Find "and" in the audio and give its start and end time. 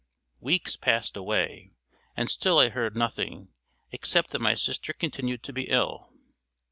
2.17-2.27